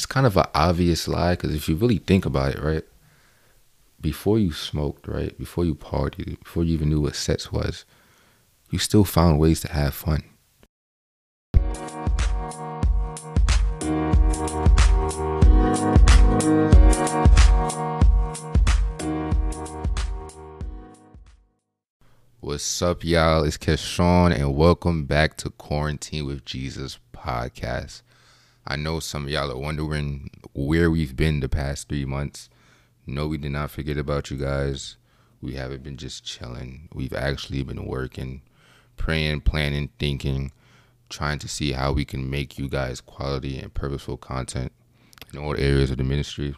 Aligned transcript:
it's 0.00 0.06
kind 0.06 0.24
of 0.26 0.38
an 0.38 0.46
obvious 0.54 1.06
lie 1.06 1.32
because 1.32 1.54
if 1.54 1.68
you 1.68 1.76
really 1.76 1.98
think 1.98 2.24
about 2.24 2.54
it, 2.54 2.62
right? 2.62 2.84
Before 4.00 4.38
you 4.38 4.50
smoked, 4.50 5.06
right? 5.06 5.36
Before 5.36 5.62
you 5.62 5.74
partied, 5.74 6.42
before 6.42 6.64
you 6.64 6.72
even 6.72 6.88
knew 6.88 7.02
what 7.02 7.14
sex 7.14 7.52
was, 7.52 7.84
you 8.70 8.78
still 8.78 9.04
found 9.04 9.38
ways 9.38 9.60
to 9.60 9.70
have 9.70 9.92
fun. 9.92 10.24
What's 22.40 22.80
up, 22.80 23.04
y'all? 23.04 23.44
It's 23.44 23.58
Keshawn, 23.58 24.34
and 24.34 24.56
welcome 24.56 25.04
back 25.04 25.36
to 25.36 25.50
Quarantine 25.50 26.24
with 26.24 26.46
Jesus 26.46 26.98
podcast. 27.12 28.00
I 28.70 28.76
know 28.76 29.00
some 29.00 29.24
of 29.24 29.30
y'all 29.30 29.50
are 29.50 29.56
wondering 29.56 30.30
where 30.52 30.90
we've 30.90 31.16
been 31.16 31.40
the 31.40 31.48
past 31.48 31.88
three 31.88 32.04
months. 32.04 32.48
No, 33.06 33.26
we 33.26 33.36
did 33.36 33.50
not 33.50 33.72
forget 33.72 33.98
about 33.98 34.30
you 34.30 34.36
guys. 34.36 34.96
We 35.42 35.54
haven't 35.54 35.82
been 35.82 35.96
just 35.96 36.24
chilling. 36.24 36.88
We've 36.92 37.12
actually 37.12 37.64
been 37.64 37.84
working, 37.84 38.42
praying, 38.96 39.40
planning, 39.40 39.90
thinking, 39.98 40.52
trying 41.08 41.40
to 41.40 41.48
see 41.48 41.72
how 41.72 41.92
we 41.92 42.04
can 42.04 42.30
make 42.30 42.58
you 42.58 42.68
guys 42.68 43.00
quality 43.00 43.58
and 43.58 43.74
purposeful 43.74 44.16
content 44.16 44.70
in 45.32 45.40
all 45.40 45.56
areas 45.56 45.90
of 45.90 45.96
the 45.96 46.04
ministry. 46.04 46.54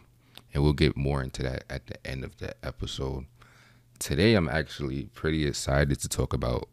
And 0.53 0.61
we'll 0.61 0.73
get 0.73 0.95
more 0.95 1.23
into 1.23 1.41
that 1.41 1.63
at 1.67 1.87
the 1.87 2.05
end 2.05 2.23
of 2.23 2.37
the 2.37 2.53
episode 2.63 3.25
today 4.03 4.33
I'm 4.33 4.49
actually 4.49 5.03
pretty 5.13 5.47
excited 5.47 5.97
to 6.01 6.09
talk 6.09 6.33
about 6.33 6.67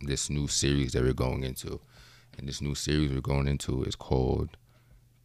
this 0.00 0.30
new 0.30 0.46
series 0.46 0.92
that 0.92 1.02
we're 1.02 1.12
going 1.12 1.42
into. 1.42 1.80
And 2.38 2.48
this 2.48 2.60
new 2.60 2.76
series 2.76 3.10
we're 3.10 3.20
going 3.20 3.48
into 3.48 3.82
is 3.82 3.96
called 3.96 4.56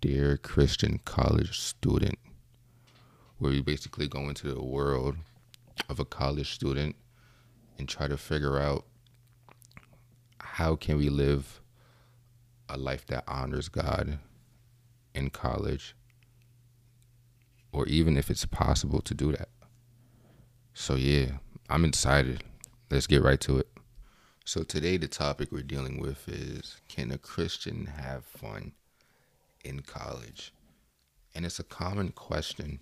Dear 0.01 0.35
Christian 0.35 0.99
College 1.05 1.59
Student, 1.59 2.17
where 3.37 3.53
you 3.53 3.61
basically 3.61 4.07
go 4.07 4.29
into 4.29 4.51
the 4.51 4.63
world 4.63 5.15
of 5.89 5.99
a 5.99 6.05
college 6.05 6.51
student 6.55 6.95
and 7.77 7.87
try 7.87 8.07
to 8.07 8.17
figure 8.17 8.57
out 8.57 8.85
how 10.39 10.75
can 10.75 10.97
we 10.97 11.09
live 11.09 11.61
a 12.67 12.79
life 12.79 13.05
that 13.05 13.25
honors 13.27 13.69
God 13.69 14.17
in 15.13 15.29
college 15.29 15.95
or 17.71 17.85
even 17.85 18.17
if 18.17 18.31
it's 18.31 18.45
possible 18.47 19.01
to 19.01 19.13
do 19.13 19.31
that. 19.33 19.49
So 20.73 20.95
yeah, 20.95 21.33
I'm 21.69 21.85
excited. 21.85 22.43
Let's 22.89 23.05
get 23.05 23.21
right 23.21 23.39
to 23.41 23.59
it. 23.59 23.67
So, 24.43 24.63
today, 24.63 24.97
the 24.97 25.07
topic 25.07 25.51
we're 25.51 25.61
dealing 25.61 25.99
with 26.01 26.27
is 26.27 26.81
Can 26.89 27.11
a 27.11 27.19
Christian 27.19 27.85
have 27.85 28.25
fun 28.25 28.71
in 29.63 29.81
college? 29.81 30.53
And 31.33 31.45
it's 31.45 31.59
a 31.59 31.63
common 31.63 32.11
question. 32.11 32.79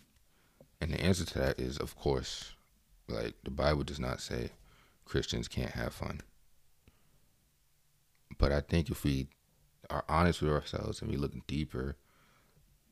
And 0.81 0.91
the 0.91 1.01
answer 1.01 1.25
to 1.25 1.39
that 1.39 1.59
is, 1.59 1.77
of 1.77 1.95
course, 1.95 2.53
like 3.07 3.35
the 3.43 3.51
Bible 3.51 3.83
does 3.83 3.99
not 3.99 4.21
say 4.21 4.51
Christians 5.05 5.47
can't 5.47 5.71
have 5.71 5.93
fun. 5.93 6.21
But 8.37 8.51
I 8.51 8.61
think 8.61 8.89
if 8.89 9.03
we 9.03 9.27
are 9.89 10.05
honest 10.07 10.41
with 10.41 10.51
ourselves 10.51 11.01
and 11.01 11.09
we 11.09 11.17
look 11.17 11.33
deeper, 11.47 11.97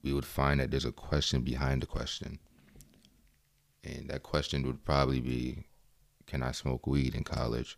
we 0.04 0.14
would 0.14 0.26
find 0.26 0.60
that 0.60 0.72
there's 0.72 0.86
a 0.86 0.92
question 0.92 1.42
behind 1.42 1.82
the 1.82 1.88
question. 1.88 2.40
And 3.84 4.10
that 4.10 4.24
question 4.24 4.64
would 4.64 4.84
probably 4.84 5.22
be 5.22 5.64
can 6.26 6.44
I 6.44 6.52
smoke 6.52 6.86
weed 6.86 7.16
in 7.16 7.24
college? 7.24 7.78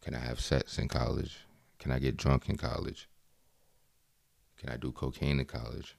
Can 0.00 0.14
I 0.14 0.18
have 0.18 0.40
sex 0.40 0.78
in 0.78 0.88
college? 0.88 1.38
Can 1.78 1.92
I 1.92 2.00
get 2.00 2.16
drunk 2.16 2.48
in 2.48 2.56
college? 2.56 3.08
Can 4.58 4.70
I 4.70 4.76
do 4.76 4.92
cocaine 4.92 5.40
in 5.40 5.46
college? 5.46 5.96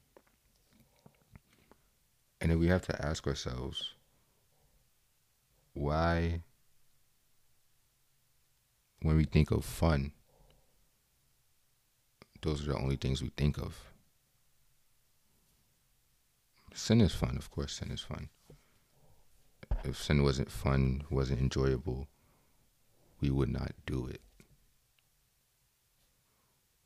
And 2.41 2.51
then 2.51 2.59
we 2.59 2.67
have 2.67 2.83
to 2.83 3.05
ask 3.05 3.25
ourselves 3.27 3.93
why, 5.73 6.41
when 9.01 9.15
we 9.15 9.25
think 9.25 9.51
of 9.51 9.65
fun, 9.65 10.11
those 12.41 12.63
are 12.63 12.73
the 12.73 12.77
only 12.77 12.95
things 12.95 13.21
we 13.21 13.31
think 13.35 13.57
of. 13.57 13.75
Sin 16.73 17.01
is 17.01 17.13
fun, 17.13 17.37
of 17.37 17.49
course, 17.49 17.73
sin 17.73 17.91
is 17.91 18.01
fun 18.01 18.29
if 19.83 20.01
sin 20.01 20.23
wasn't 20.23 20.51
fun, 20.51 21.03
wasn't 21.09 21.39
enjoyable, 21.39 22.07
we 23.19 23.29
would 23.29 23.49
not 23.49 23.71
do 23.85 24.07
it. 24.07 24.21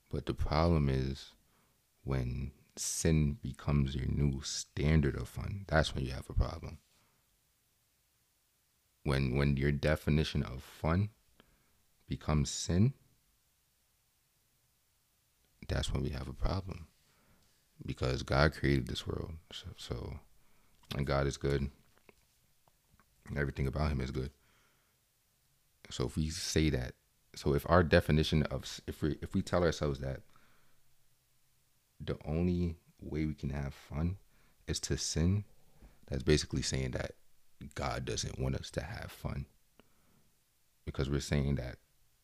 But 0.10 0.26
the 0.26 0.34
problem 0.34 0.90
is 0.90 1.34
when 2.04 2.52
sin 2.76 3.38
becomes 3.42 3.96
your 3.96 4.08
new 4.08 4.42
standard 4.42 5.16
of 5.16 5.28
fun, 5.30 5.66
that's 5.68 5.94
when 5.96 6.06
you 6.06 6.12
have 6.12 6.30
a 6.30 6.34
problem. 6.34 6.80
When 9.04 9.36
when 9.36 9.58
your 9.58 9.72
definition 9.72 10.44
of 10.44 10.64
fun 10.64 11.10
becomes 12.08 12.50
sin, 12.50 12.94
that's 15.68 15.92
when 15.94 16.04
we 16.04 16.10
have 16.10 16.28
a 16.28 16.34
problem. 16.34 16.88
Because 17.86 18.24
God 18.24 18.54
created 18.54 18.88
this 18.88 19.08
world. 19.08 19.34
So, 19.52 19.68
so 19.78 20.20
and 20.96 21.06
God 21.08 21.28
is 21.28 21.38
good 21.38 21.72
And 23.28 23.38
everything 23.38 23.68
about 23.68 23.92
him 23.92 24.02
is 24.02 24.12
good. 24.12 24.32
So 25.90 26.06
if 26.06 26.16
we 26.16 26.30
say 26.30 26.70
that, 26.70 26.94
so 27.36 27.54
if 27.54 27.66
our 27.70 27.84
definition 27.84 28.44
of 28.44 28.82
if 28.88 29.02
we 29.02 29.18
if 29.22 29.34
we 29.34 29.42
tell 29.42 29.64
ourselves 29.64 30.00
that 30.00 30.22
the 32.04 32.18
only 32.26 32.76
way 33.02 33.26
we 33.26 33.34
can 33.34 33.50
have 33.50 33.74
fun 33.74 34.18
is 34.68 34.80
to 34.82 34.98
sin, 34.98 35.44
that's 36.08 36.24
basically 36.24 36.62
saying 36.62 36.92
that 36.92 37.12
God 37.76 38.06
doesn't 38.06 38.40
want 38.40 38.56
us 38.56 38.70
to 38.72 38.82
have 38.82 39.12
fun. 39.12 39.46
Because 40.86 41.10
we're 41.10 41.20
saying 41.20 41.56
that 41.56 41.78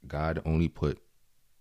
God 0.08 0.42
only 0.46 0.68
put 0.68 1.00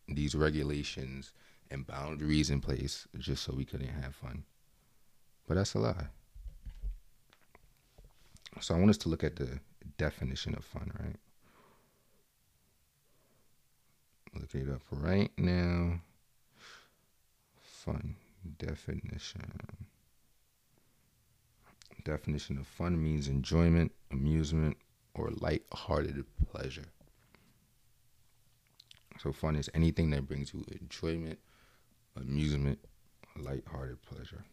these 0.09 0.35
regulations 0.35 1.33
and 1.71 1.87
boundaries 1.87 2.51
in 2.51 2.61
place 2.61 3.07
just 3.19 3.43
so 3.43 3.53
we 3.55 3.65
couldn't 3.65 3.89
have 3.89 4.15
fun. 4.15 4.45
But 5.47 5.55
that's 5.55 5.75
a 5.75 5.79
lie. 5.79 6.07
So 8.61 8.75
I 8.75 8.79
want 8.79 8.91
us 8.91 8.99
to 8.99 9.09
look 9.09 9.25
at 9.25 9.37
the 9.37 9.61
definition 9.99 10.55
of 10.55 10.65
fun, 10.65 10.91
right? 10.99 11.17
Look 14.35 14.55
it 14.55 14.71
up 14.71 14.83
right 14.91 15.31
now. 15.37 16.01
Fun 17.87 18.17
definition. 18.59 19.49
Definition 22.05 22.59
of 22.59 22.67
fun 22.67 23.01
means 23.01 23.29
enjoyment, 23.29 23.93
amusement, 24.11 24.77
or 25.15 25.31
light-hearted 25.31 26.25
pleasure. 26.51 26.87
So 29.21 29.33
fun 29.33 29.55
is 29.55 29.71
anything 29.73 30.11
that 30.11 30.27
brings 30.27 30.53
you 30.53 30.65
enjoyment, 30.81 31.39
amusement, 32.17 32.81
light-hearted 33.37 34.03
pleasure. 34.03 34.45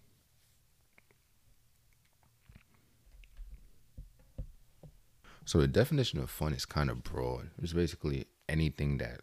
So 5.43 5.59
the 5.59 5.67
definition 5.67 6.19
of 6.19 6.29
fun 6.29 6.53
is 6.53 6.65
kind 6.65 6.91
of 6.91 7.03
broad. 7.03 7.49
It's 7.61 7.73
basically 7.73 8.27
anything 8.47 8.99
that 8.99 9.21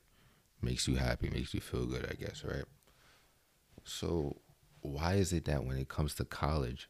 makes 0.60 0.88
you 0.88 0.97
happy, 0.97 1.31
makes 1.31 1.54
you 1.54 1.60
feel 1.60 1.87
good, 1.87 2.09
I 2.10 2.15
guess, 2.15 2.43
right? 2.44 2.65
So 3.85 4.41
why 4.81 5.15
is 5.15 5.33
it 5.33 5.45
that 5.47 5.65
when 5.65 5.77
it 5.77 5.89
comes 5.89 6.15
to 6.17 6.25
college, 6.25 6.89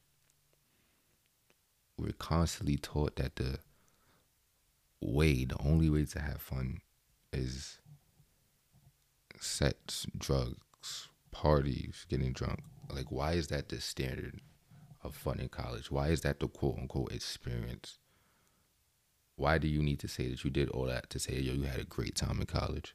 we're 1.97 2.13
constantly 2.13 2.77
taught 2.77 3.17
that 3.17 3.37
the 3.37 3.59
way, 5.01 5.45
the 5.45 5.57
only 5.61 5.91
way 5.91 6.05
to 6.05 6.21
have 6.21 6.41
fun 6.41 6.81
is 7.33 7.79
sex, 9.39 10.07
drugs, 10.17 11.09
parties, 11.31 12.07
getting 12.09 12.33
drunk. 12.33 12.61
Like, 12.93 13.11
why 13.11 13.33
is 13.33 13.49
that 13.49 13.69
the 13.69 13.81
standard 13.81 14.41
of 15.03 15.15
fun 15.15 15.41
in 15.41 15.49
college? 15.49 15.91
Why 15.91 16.09
is 16.09 16.23
that 16.23 16.41
the 16.41 16.49
quote 16.49 16.79
unquote 16.79 17.13
experience? 17.13 17.99
Why 19.37 19.59
do 19.59 19.69
you 19.69 19.83
need 19.83 20.01
to 20.01 20.09
say 20.09 20.29
that 20.29 20.45
you 20.45 20.51
did 20.51 20.69
all 20.71 20.87
that 20.87 21.09
to 21.11 21.19
say, 21.19 21.35
yo, 21.41 21.55
you 21.55 21.63
had 21.63 21.81
a 21.81 21.85
great 21.85 22.15
time 22.15 22.41
in 22.41 22.47
college? 22.47 22.95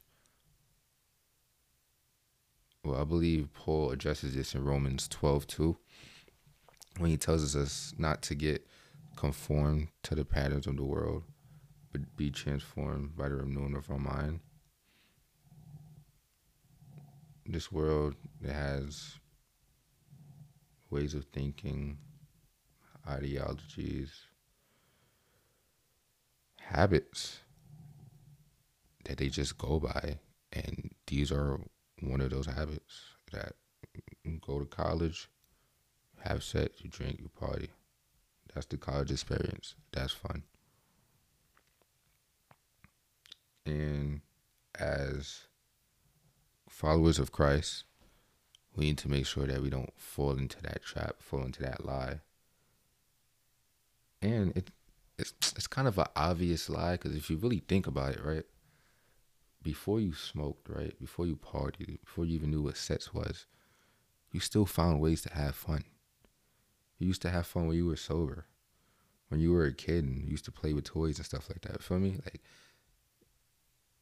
Well, 2.86 3.00
I 3.00 3.04
believe 3.04 3.52
Paul 3.52 3.90
addresses 3.90 4.36
this 4.36 4.54
in 4.54 4.62
Romans 4.62 5.08
12 5.08 5.48
2, 5.48 5.76
when 6.98 7.10
he 7.10 7.16
tells 7.16 7.56
us 7.56 7.92
not 7.98 8.22
to 8.22 8.36
get 8.36 8.64
conformed 9.16 9.88
to 10.04 10.14
the 10.14 10.24
patterns 10.24 10.68
of 10.68 10.76
the 10.76 10.84
world, 10.84 11.24
but 11.90 12.16
be 12.16 12.30
transformed 12.30 13.16
by 13.16 13.28
the 13.28 13.34
renewing 13.34 13.74
of 13.74 13.90
our 13.90 13.98
mind. 13.98 14.38
This 17.44 17.72
world 17.72 18.14
it 18.40 18.52
has 18.52 19.18
ways 20.88 21.12
of 21.14 21.24
thinking, 21.24 21.98
ideologies, 23.08 24.12
habits 26.60 27.40
that 29.06 29.18
they 29.18 29.28
just 29.28 29.58
go 29.58 29.80
by. 29.80 30.20
And 30.52 30.92
these 31.08 31.32
are 31.32 31.58
one 32.00 32.20
of 32.20 32.30
those 32.30 32.46
habits 32.46 33.00
that 33.32 33.52
go 34.40 34.58
to 34.58 34.66
college, 34.66 35.28
have 36.20 36.42
sex, 36.42 36.82
you 36.82 36.90
drink, 36.90 37.18
you 37.20 37.28
party. 37.28 37.70
That's 38.54 38.66
the 38.66 38.76
college 38.76 39.10
experience. 39.10 39.74
That's 39.92 40.12
fun. 40.12 40.42
And 43.64 44.20
as 44.78 45.46
followers 46.68 47.18
of 47.18 47.32
Christ, 47.32 47.84
we 48.74 48.86
need 48.86 48.98
to 48.98 49.10
make 49.10 49.26
sure 49.26 49.46
that 49.46 49.62
we 49.62 49.70
don't 49.70 49.92
fall 49.96 50.32
into 50.32 50.60
that 50.62 50.82
trap, 50.82 51.16
fall 51.20 51.44
into 51.44 51.62
that 51.62 51.84
lie. 51.84 52.20
And 54.22 54.56
it 54.56 54.70
it's 55.18 55.32
it's 55.56 55.66
kind 55.66 55.88
of 55.88 55.98
an 55.98 56.06
obvious 56.14 56.68
lie 56.68 56.92
because 56.92 57.14
if 57.14 57.30
you 57.30 57.36
really 57.36 57.62
think 57.66 57.86
about 57.86 58.12
it, 58.12 58.24
right? 58.24 58.44
Before 59.66 59.98
you 59.98 60.12
smoked, 60.12 60.68
right? 60.68 60.96
Before 61.00 61.26
you 61.26 61.34
partied, 61.34 61.98
before 62.04 62.24
you 62.24 62.36
even 62.36 62.52
knew 62.52 62.62
what 62.62 62.76
sex 62.76 63.12
was, 63.12 63.46
you 64.30 64.38
still 64.38 64.64
found 64.64 65.00
ways 65.00 65.22
to 65.22 65.34
have 65.34 65.56
fun. 65.56 65.82
You 67.00 67.08
used 67.08 67.22
to 67.22 67.30
have 67.30 67.48
fun 67.48 67.66
when 67.66 67.76
you 67.76 67.86
were 67.86 67.96
sober. 67.96 68.46
When 69.28 69.40
you 69.40 69.50
were 69.50 69.64
a 69.64 69.72
kid 69.72 70.04
and 70.04 70.22
you 70.22 70.30
used 70.30 70.44
to 70.44 70.52
play 70.52 70.72
with 70.72 70.84
toys 70.84 71.16
and 71.18 71.26
stuff 71.26 71.48
like 71.48 71.62
that. 71.62 71.82
Feel 71.82 71.98
me? 71.98 72.20
Like 72.24 72.42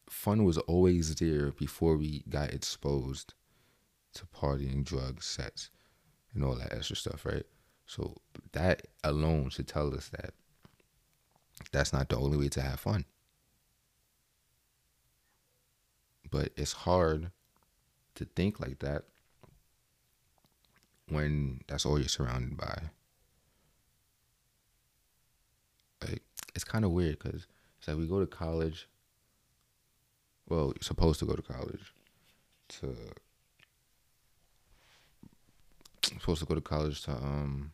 fun 0.07 0.45
was 0.45 0.59
always 0.59 1.15
there 1.15 1.51
before 1.53 1.97
we 1.97 2.25
got 2.29 2.53
exposed 2.53 3.33
to 4.17 4.27
partying, 4.27 4.85
drugs, 4.85 5.25
sex, 5.25 5.71
and 6.35 6.45
all 6.45 6.57
that 6.57 6.75
extra 6.75 6.95
stuff, 6.95 7.25
right? 7.25 7.47
So 7.87 8.19
that 8.53 8.83
alone 9.03 9.49
should 9.49 9.67
tell 9.69 9.95
us 9.95 10.11
that 10.11 10.35
that's 11.73 11.95
not 11.95 12.11
the 12.11 12.19
only 12.19 12.37
way 12.37 12.51
to 12.51 12.61
have 12.61 12.81
fun. 12.81 13.07
But 16.35 16.49
it's 16.57 16.73
hard 16.73 17.31
to 18.17 18.25
think 18.25 18.59
like 18.59 18.81
that 18.81 19.05
when 21.09 21.61
that's 21.69 21.87
all 21.87 21.97
you're 21.97 22.09
surrounded 22.09 22.57
by. 22.57 22.91
Like 26.03 26.23
it's 26.53 26.65
kind 26.65 26.85
of 26.85 26.91
weird 26.91 27.21
because 27.21 27.47
it's 27.79 27.87
like 27.87 27.97
we 27.97 28.09
go 28.09 28.19
to 28.19 28.27
college. 28.27 28.89
Well, 30.49 30.73
you're 30.75 30.83
supposed 30.83 31.21
to 31.21 31.25
go 31.25 31.35
to 31.35 31.43
college 31.43 31.95
to 32.81 32.97
supposed 36.03 36.41
to 36.41 36.47
go 36.47 36.57
to 36.57 36.61
college 36.61 37.03
to 37.03 37.13
um 37.13 37.71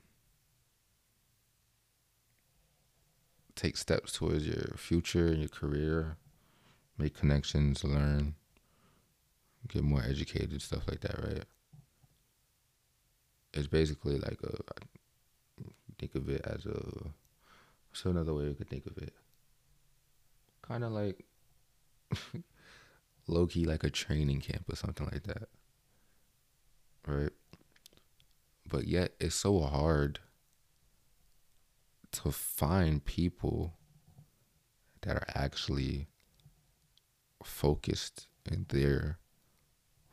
take 3.56 3.78
steps 3.78 4.12
towards 4.12 4.46
your 4.46 4.74
future 4.76 5.28
and 5.28 5.38
your 5.38 5.48
career, 5.48 6.18
make 6.98 7.14
connections, 7.14 7.82
learn, 7.82 8.34
get 9.68 9.82
more 9.82 10.02
educated, 10.02 10.62
stuff 10.62 10.88
like 10.88 11.00
that, 11.00 11.22
right? 11.22 11.44
It's 13.52 13.66
basically 13.66 14.18
like 14.18 14.38
a 14.42 14.56
think 15.98 16.14
of 16.14 16.28
it 16.30 16.40
as 16.44 16.64
a 16.64 17.10
what's 17.90 18.04
another 18.04 18.32
way 18.32 18.44
you 18.44 18.54
could 18.54 18.70
think 18.70 18.86
of 18.86 18.96
it? 18.98 19.12
Kind 20.62 20.84
of 20.84 20.92
like 20.92 21.24
low 23.26 23.46
key 23.46 23.64
like 23.66 23.84
a 23.84 23.90
training 23.90 24.40
camp 24.40 24.64
or 24.70 24.76
something 24.76 25.06
like 25.12 25.24
that. 25.24 25.48
Right? 27.06 27.32
But 28.66 28.86
yet 28.86 29.12
it's 29.20 29.34
so 29.34 29.60
hard 29.60 30.20
to 32.12 32.30
find 32.30 33.04
people 33.04 33.74
that 35.02 35.16
are 35.16 35.26
actually 35.34 36.06
focused 37.42 38.28
and 38.50 38.66
there 38.68 39.18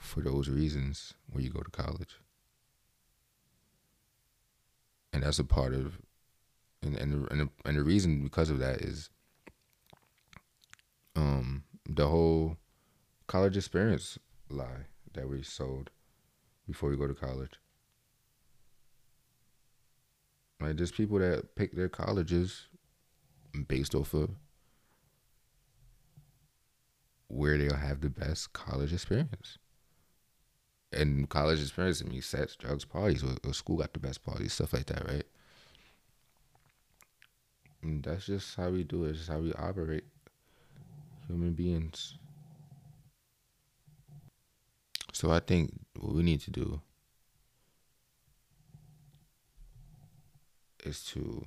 for 0.08 0.22
those 0.22 0.50
reasons 0.50 1.14
when 1.32 1.44
you 1.44 1.50
go 1.50 1.62
to 1.62 1.72
college. 1.72 2.20
And 5.14 5.24
that's 5.24 5.40
a 5.40 5.44
part 5.44 5.74
of, 5.74 6.00
and 6.82 6.96
and 6.96 7.12
the, 7.14 7.32
and 7.32 7.40
the, 7.42 7.50
and 7.66 7.78
the 7.78 7.84
reason 7.84 8.24
because 8.24 8.50
of 8.50 8.60
that 8.60 8.82
is, 8.82 9.10
um, 11.16 11.64
the 11.88 12.08
whole 12.08 12.58
college 13.28 13.58
experience 13.58 14.20
lie 14.50 14.86
that 15.14 15.28
we 15.30 15.44
sold 15.44 15.90
before 16.68 16.90
we 16.90 16.98
go 16.98 17.08
to 17.08 17.14
college. 17.14 17.54
Like 20.60 20.78
there's 20.78 20.92
people 20.92 21.20
that 21.20 21.56
pick 21.56 21.76
their 21.76 21.90
colleges 21.90 22.68
based 23.68 23.96
off 23.96 24.14
of 24.14 24.32
where 27.28 27.58
they'll 27.58 27.76
have 27.76 28.02
the 28.02 28.10
best 28.10 28.54
college 28.54 28.94
experience. 28.94 29.58
And 30.92 31.28
college 31.28 31.62
experience, 31.62 32.02
I 32.02 32.10
mean, 32.10 32.22
sex, 32.22 32.56
drugs, 32.56 32.86
parties, 32.86 33.24
or, 33.24 33.36
or 33.46 33.54
school 33.54 33.78
got 33.78 33.94
the 33.94 34.00
best 34.00 34.24
parties, 34.24 34.54
stuff 34.54 34.74
like 34.74 34.86
that, 34.86 35.06
right? 35.08 35.26
And 37.82 38.04
that's 38.04 38.26
just 38.26 38.56
how 38.56 38.70
we 38.70 38.84
do 38.84 39.04
it. 39.06 39.12
It's 39.12 39.28
how 39.28 39.40
we 39.40 39.54
operate. 39.54 40.06
Human 41.28 41.54
beings. 41.54 42.16
So 45.12 45.32
I 45.32 45.40
think 45.40 45.74
what 46.00 46.14
we 46.14 46.24
need 46.24 46.42
to 46.42 46.52
do 46.52 46.82
is 50.86 51.04
to 51.06 51.46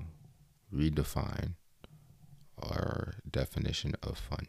redefine 0.74 1.54
our 2.58 3.14
definition 3.30 3.94
of 4.02 4.18
fun. 4.18 4.46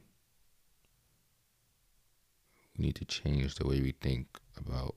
We 2.77 2.85
need 2.85 2.95
to 2.95 3.05
change 3.05 3.55
the 3.55 3.67
way 3.67 3.79
we 3.79 3.91
think 3.91 4.40
about 4.65 4.95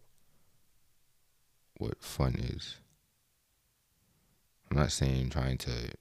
what 1.76 2.02
fun 2.02 2.34
is. 2.34 2.76
I'm 4.70 4.76
not 4.76 4.92
saying 4.92 5.30
trying 5.30 5.58
to 5.58 5.92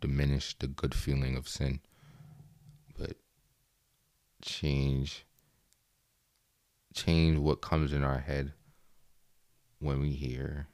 diminish 0.00 0.56
the 0.58 0.66
good 0.66 0.94
feeling 0.94 1.36
of 1.36 1.48
sin, 1.48 1.80
but 2.98 3.14
change 4.42 5.24
change 6.94 7.38
what 7.38 7.60
comes 7.60 7.92
in 7.92 8.02
our 8.02 8.18
head 8.18 8.52
when 9.78 10.00
we 10.00 10.10
hear 10.10 10.68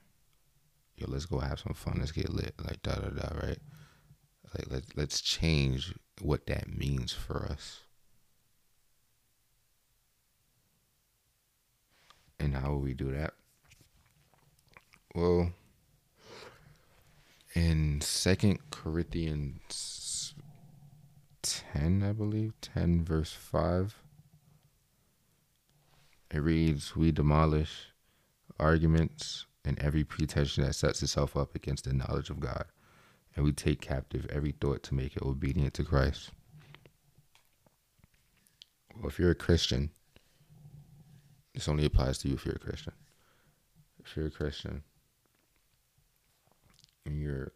yo, 0.96 1.06
let's 1.08 1.26
go 1.26 1.38
have 1.38 1.58
some 1.58 1.74
fun, 1.74 1.96
let's 1.98 2.12
get 2.12 2.30
lit, 2.30 2.54
like 2.64 2.82
da 2.82 2.94
da 2.94 3.08
da, 3.08 3.36
right? 3.36 3.58
Like 4.56 4.70
let's 4.70 4.96
let's 4.96 5.20
change 5.20 5.94
what 6.20 6.46
that 6.46 6.68
means 6.68 7.12
for 7.12 7.46
us. 7.46 7.80
And 12.54 12.62
how 12.62 12.70
will 12.70 12.80
we 12.80 12.94
do 12.94 13.10
that? 13.10 13.34
Well, 15.14 15.52
in 17.54 18.00
Second 18.00 18.70
Corinthians 18.70 20.34
ten, 21.42 22.02
I 22.02 22.12
believe, 22.12 22.52
ten 22.60 23.04
verse 23.04 23.32
five, 23.32 23.96
it 26.30 26.38
reads, 26.38 26.94
"We 26.94 27.10
demolish 27.10 27.92
arguments." 28.58 29.46
and 29.64 29.78
every 29.78 30.04
pretension 30.04 30.62
that 30.62 30.74
sets 30.74 31.02
itself 31.02 31.36
up 31.36 31.54
against 31.54 31.84
the 31.84 31.92
knowledge 31.94 32.28
of 32.28 32.38
God. 32.38 32.66
And 33.34 33.44
we 33.44 33.52
take 33.52 33.80
captive 33.80 34.26
every 34.30 34.52
thought 34.52 34.82
to 34.84 34.94
make 34.94 35.16
it 35.16 35.22
obedient 35.22 35.72
to 35.74 35.84
Christ. 35.84 36.30
Well, 38.94 39.08
if 39.08 39.18
you're 39.18 39.30
a 39.30 39.34
Christian, 39.34 39.90
this 41.54 41.68
only 41.68 41.84
applies 41.84 42.18
to 42.18 42.28
you 42.28 42.34
if 42.34 42.44
you're 42.44 42.56
a 42.56 42.58
Christian. 42.58 42.92
If 44.04 44.16
you're 44.16 44.26
a 44.26 44.30
Christian, 44.30 44.82
and 47.06 47.20
you're 47.20 47.52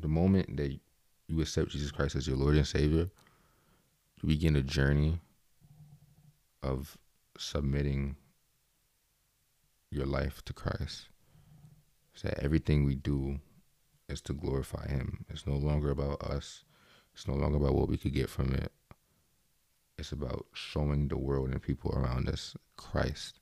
the 0.00 0.08
moment 0.08 0.56
that 0.56 0.78
you 1.26 1.40
accept 1.40 1.70
Jesus 1.70 1.90
Christ 1.90 2.16
as 2.16 2.26
your 2.26 2.36
Lord 2.36 2.56
and 2.56 2.66
Savior, 2.66 3.10
you 4.20 4.28
begin 4.28 4.56
a 4.56 4.62
journey 4.62 5.20
of 6.62 6.96
submitting 7.38 8.16
your 9.90 10.06
life 10.06 10.44
to 10.44 10.52
Christ 10.52 11.08
that 12.22 12.38
everything 12.38 12.84
we 12.84 12.94
do 12.94 13.40
is 14.08 14.20
to 14.22 14.32
glorify 14.32 14.88
Him. 14.88 15.24
It's 15.28 15.46
no 15.46 15.56
longer 15.56 15.90
about 15.90 16.22
us. 16.22 16.64
It's 17.14 17.28
no 17.28 17.34
longer 17.34 17.58
about 17.58 17.74
what 17.74 17.88
we 17.88 17.96
could 17.96 18.14
get 18.14 18.30
from 18.30 18.54
it. 18.54 18.72
It's 20.02 20.10
about 20.10 20.46
showing 20.52 21.06
the 21.06 21.16
world 21.16 21.50
and 21.50 21.62
people 21.62 21.92
around 21.92 22.28
us 22.28 22.56
Christ. 22.76 23.38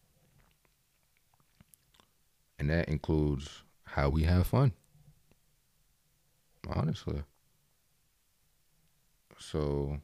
And 2.59 2.69
that 2.69 2.91
includes 2.91 3.63
how 3.85 4.11
we 4.11 4.25
have 4.25 4.47
fun. 4.47 4.73
Honestly. 6.69 7.23
So 9.39 10.01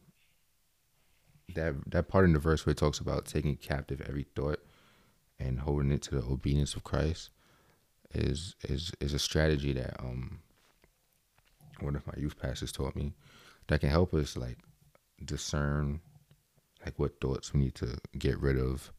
that 1.55 1.75
that 1.91 2.09
part 2.09 2.25
in 2.25 2.33
the 2.33 2.39
verse 2.39 2.65
where 2.65 2.71
it 2.71 2.79
talks 2.79 3.01
about 3.01 3.27
taking 3.27 3.57
captive 3.57 4.01
every 4.09 4.25
thought 4.35 4.61
and 5.39 5.61
holding 5.61 5.93
it 5.93 6.01
to 6.05 6.15
the 6.15 6.25
obedience 6.25 6.75
of 6.75 6.85
Christ 6.85 7.29
is 8.15 8.57
is 8.65 8.93
is 8.99 9.13
a 9.13 9.19
strategy 9.19 9.75
that 9.75 10.01
um 10.01 10.41
one 11.81 11.97
of 11.97 12.07
my 12.07 12.15
youth 12.17 12.41
pastors 12.41 12.73
taught 12.73 12.97
me 12.97 13.13
that 13.67 13.81
can 13.81 13.91
help 13.91 14.15
us 14.15 14.39
like 14.39 14.57
discern 15.23 16.01
like 16.87 16.99
what 16.99 17.21
thoughts 17.21 17.53
we 17.53 17.61
need 17.61 17.75
to 17.75 17.99
get 18.17 18.41
rid 18.41 18.57
of 18.57 18.93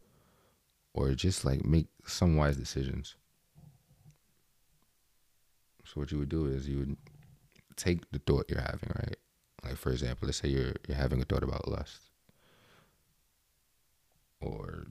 or 0.93 1.11
just 1.13 1.45
like 1.45 1.63
make 1.63 1.87
some 2.05 2.35
wise 2.35 2.57
decisions. 2.57 3.15
So 5.85 6.01
what 6.01 6.11
you 6.11 6.19
would 6.19 6.29
do 6.29 6.47
is 6.47 6.67
you 6.67 6.79
would 6.79 6.97
take 7.77 8.11
the 8.11 8.19
thought 8.19 8.47
you're 8.49 8.59
having, 8.59 8.91
right? 8.93 9.15
Like 9.63 9.77
for 9.77 9.91
example, 9.91 10.25
let's 10.25 10.39
say 10.39 10.49
you're 10.49 10.73
you're 10.87 10.97
having 10.97 11.21
a 11.21 11.25
thought 11.25 11.43
about 11.43 11.67
lust 11.67 12.01
or 14.41 14.87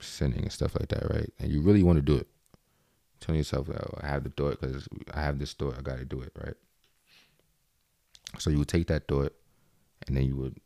sinning 0.00 0.42
and 0.42 0.52
stuff 0.52 0.76
like 0.78 0.88
that, 0.90 1.10
right? 1.10 1.32
And 1.40 1.50
you 1.50 1.60
really 1.60 1.82
want 1.82 1.96
to 1.96 2.02
do 2.02 2.16
it. 2.16 2.28
Telling 3.20 3.38
yourself, 3.38 3.68
oh, 3.68 3.98
I 4.00 4.06
have 4.06 4.22
the 4.22 4.30
thought 4.30 4.60
because 4.60 4.88
I 5.12 5.20
have 5.20 5.38
this 5.38 5.52
thought, 5.52 5.76
I 5.76 5.82
got 5.82 5.98
to 5.98 6.04
do 6.04 6.20
it, 6.22 6.32
right? 6.42 6.54
So 8.38 8.50
you 8.50 8.58
would 8.58 8.68
take 8.68 8.86
that 8.86 9.08
thought 9.08 9.34
and 10.06 10.16
then 10.16 10.24
you 10.24 10.36
would 10.36 10.56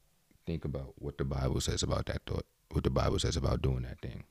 think 0.47 0.65
about 0.65 0.95
what 0.97 1.19
the 1.19 1.25
Bible 1.25 1.61
says 1.61 1.83
about 1.83 2.07
that 2.07 2.23
thought, 2.27 2.47
what 2.71 2.85
the 2.85 2.91
Bible 2.91 3.19
says 3.19 3.37
about 3.37 3.63
doing 3.63 3.83
that 3.83 4.01
thing. 4.01 4.25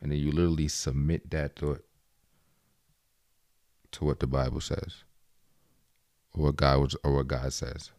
And 0.00 0.10
then 0.10 0.18
you 0.18 0.30
literally 0.30 0.68
submit 0.68 1.30
that 1.30 1.58
thought 1.58 1.84
to 3.92 4.04
what 4.04 4.20
the 4.20 4.26
Bible 4.26 4.60
says 4.60 5.04
or 6.34 6.44
what 6.44 6.56
God 6.56 6.80
was 6.80 6.96
or 7.02 7.14
what 7.14 7.28
God 7.28 7.52
says. 7.52 7.90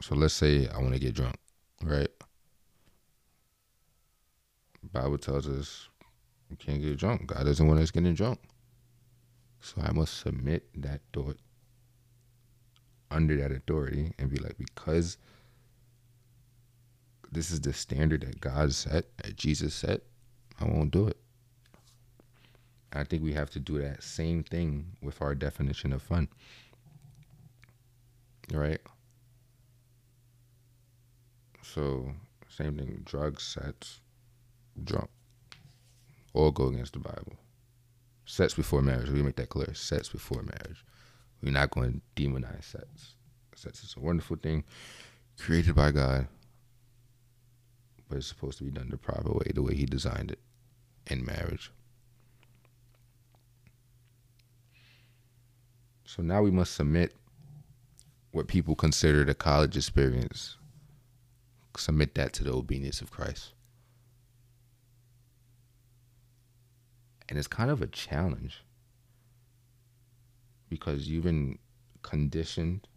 So 0.00 0.14
let's 0.14 0.34
say 0.34 0.68
I 0.68 0.78
want 0.78 0.94
to 0.94 1.00
get 1.00 1.14
drunk, 1.14 1.36
right? 1.82 2.08
Bible 4.92 5.18
tells 5.18 5.48
us 5.48 5.88
we 6.50 6.56
can't 6.56 6.80
get 6.80 6.96
drunk. 6.96 7.26
God 7.26 7.44
doesn't 7.44 7.66
want 7.66 7.80
us 7.80 7.90
getting 7.90 8.14
drunk. 8.14 8.38
So 9.60 9.82
I 9.82 9.92
must 9.92 10.18
submit 10.18 10.68
that 10.82 11.00
thought 11.12 11.36
under 13.10 13.36
that 13.36 13.52
authority 13.52 14.12
and 14.18 14.30
be 14.30 14.36
like, 14.36 14.56
because 14.56 15.18
this 17.30 17.50
is 17.50 17.60
the 17.60 17.72
standard 17.72 18.22
that 18.22 18.40
God 18.40 18.72
set, 18.72 19.16
that 19.18 19.36
Jesus 19.36 19.74
set, 19.74 20.02
I 20.60 20.64
won't 20.64 20.90
do 20.90 21.06
it. 21.06 21.16
I 22.92 23.04
think 23.04 23.22
we 23.22 23.34
have 23.34 23.50
to 23.50 23.60
do 23.60 23.78
that 23.82 24.02
same 24.02 24.42
thing 24.42 24.96
with 25.02 25.20
our 25.20 25.34
definition 25.34 25.92
of 25.92 26.02
fun. 26.02 26.28
Right? 28.52 28.80
So, 31.62 32.12
same 32.48 32.76
thing 32.76 33.02
drugs, 33.04 33.42
sex, 33.42 34.00
drunk. 34.82 35.10
All 36.32 36.50
go 36.50 36.68
against 36.68 36.94
the 36.94 36.98
Bible. 36.98 37.34
Sex 38.24 38.54
before 38.54 38.82
marriage. 38.82 39.10
We 39.10 39.22
make 39.22 39.36
that 39.36 39.48
clear. 39.50 39.74
Sex 39.74 40.08
before 40.08 40.42
marriage. 40.42 40.84
We're 41.42 41.52
not 41.52 41.70
going 41.70 42.00
to 42.16 42.22
demonize 42.22 42.64
sex. 42.64 43.14
Sex 43.54 43.82
is 43.84 43.94
a 43.96 44.00
wonderful 44.00 44.36
thing 44.36 44.64
created 45.38 45.74
by 45.74 45.90
God, 45.92 46.26
but 48.08 48.18
it's 48.18 48.26
supposed 48.26 48.58
to 48.58 48.64
be 48.64 48.70
done 48.70 48.88
the 48.90 48.96
proper 48.96 49.30
way, 49.30 49.52
the 49.54 49.62
way 49.62 49.74
He 49.74 49.86
designed 49.86 50.30
it 50.30 50.38
in 51.06 51.24
marriage. 51.24 51.70
So 56.04 56.22
now 56.22 56.42
we 56.42 56.50
must 56.50 56.74
submit 56.74 57.14
what 58.32 58.48
people 58.48 58.74
consider 58.74 59.24
the 59.24 59.34
college 59.34 59.76
experience, 59.76 60.56
submit 61.76 62.14
that 62.14 62.32
to 62.34 62.44
the 62.44 62.52
obedience 62.52 63.00
of 63.00 63.10
Christ. 63.10 63.52
And 67.28 67.38
it's 67.38 67.46
kind 67.46 67.70
of 67.70 67.82
a 67.82 67.86
challenge 67.86 68.64
because 70.70 71.08
you've 71.08 71.24
been 71.24 71.58
conditioned, 72.02 72.88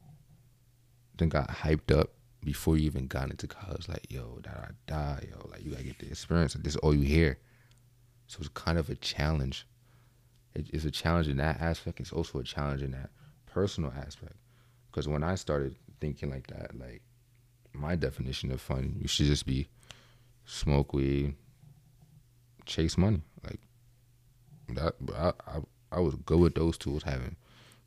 then 1.17 1.29
got 1.29 1.49
hyped 1.49 1.95
up 1.95 2.11
before 2.43 2.77
you 2.77 2.85
even 2.85 3.07
got 3.07 3.29
into 3.29 3.47
college. 3.47 3.87
Like, 3.87 4.07
yo, 4.09 4.39
da 4.41 4.51
da 4.51 5.15
da, 5.17 5.19
yo, 5.27 5.47
like 5.49 5.63
you 5.63 5.71
gotta 5.71 5.83
get 5.83 5.99
the 5.99 6.07
experience. 6.07 6.55
Like 6.55 6.63
this 6.63 6.73
is 6.73 6.79
all 6.79 6.95
you 6.95 7.03
hear. 7.03 7.37
So 8.27 8.39
it's 8.39 8.49
kind 8.49 8.77
of 8.77 8.89
a 8.89 8.95
challenge 8.95 9.67
it's 10.53 10.85
a 10.85 10.91
challenge 10.91 11.27
in 11.27 11.37
that 11.37 11.61
aspect. 11.61 11.99
It's 11.99 12.11
also 12.11 12.39
a 12.39 12.43
challenge 12.43 12.81
in 12.81 12.91
that 12.91 13.09
personal 13.45 13.93
aspect. 13.95 14.35
Because 14.89 15.07
when 15.07 15.23
I 15.23 15.35
started 15.35 15.75
thinking 15.99 16.29
like 16.29 16.47
that, 16.47 16.77
like 16.77 17.01
my 17.73 17.95
definition 17.95 18.51
of 18.51 18.59
fun, 18.59 18.97
you 18.99 19.07
should 19.07 19.27
just 19.27 19.45
be 19.45 19.69
smoke 20.45 20.93
weed, 20.93 21.35
chase 22.65 22.97
money. 22.97 23.21
Like 23.43 23.59
that, 24.75 24.95
I, 25.15 25.31
I, 25.47 25.59
I 25.93 25.99
was 25.99 26.15
good 26.25 26.39
with 26.39 26.55
those 26.55 26.77
tools 26.77 27.03
having. 27.03 27.37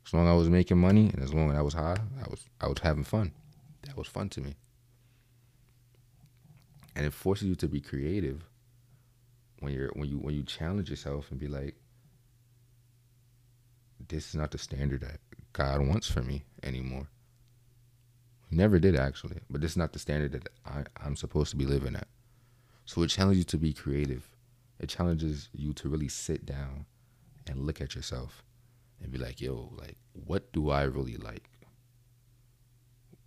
As 0.05 0.13
long 0.13 0.27
as 0.27 0.31
I 0.31 0.35
was 0.35 0.49
making 0.49 0.77
money 0.77 1.09
and 1.13 1.21
as 1.23 1.33
long 1.33 1.51
as 1.51 1.57
I 1.57 1.61
was 1.61 1.73
high, 1.73 1.97
I 2.23 2.29
was 2.29 2.43
I 2.61 2.67
was 2.67 2.79
having 2.79 3.03
fun. 3.03 3.31
That 3.85 3.97
was 3.97 4.07
fun 4.07 4.29
to 4.29 4.41
me. 4.41 4.55
And 6.95 7.05
it 7.05 7.13
forces 7.13 7.47
you 7.47 7.55
to 7.55 7.67
be 7.67 7.81
creative 7.81 8.43
when 9.59 9.73
you're 9.73 9.89
when 9.93 10.09
you 10.09 10.17
when 10.17 10.35
you 10.35 10.43
challenge 10.43 10.89
yourself 10.89 11.31
and 11.31 11.39
be 11.39 11.47
like, 11.47 11.75
this 14.07 14.29
is 14.29 14.35
not 14.35 14.51
the 14.51 14.57
standard 14.57 15.01
that 15.01 15.19
God 15.53 15.85
wants 15.87 16.09
for 16.09 16.21
me 16.21 16.43
anymore. 16.63 17.07
Never 18.51 18.79
did 18.79 18.95
actually, 18.95 19.39
but 19.49 19.61
this 19.61 19.71
is 19.71 19.77
not 19.77 19.93
the 19.93 19.99
standard 19.99 20.31
that 20.33 20.49
I, 20.65 20.83
I'm 21.03 21.15
supposed 21.15 21.51
to 21.51 21.57
be 21.57 21.65
living 21.65 21.95
at. 21.95 22.07
So 22.85 23.01
it 23.01 23.09
challenges 23.09 23.39
you 23.39 23.43
to 23.45 23.57
be 23.57 23.73
creative. 23.73 24.29
It 24.79 24.89
challenges 24.89 25.49
you 25.53 25.73
to 25.73 25.89
really 25.89 26.07
sit 26.07 26.45
down 26.45 26.85
and 27.47 27.65
look 27.65 27.81
at 27.81 27.95
yourself 27.95 28.43
and 29.01 29.11
be 29.11 29.17
like, 29.17 29.41
yo, 29.41 29.71
like, 29.77 29.97
what 30.13 30.51
do 30.53 30.69
I 30.69 30.83
really 30.83 31.17
like? 31.17 31.49